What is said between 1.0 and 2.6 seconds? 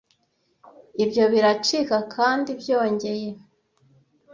Ibyo biracika kandi